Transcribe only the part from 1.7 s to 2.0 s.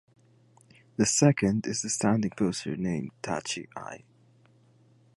the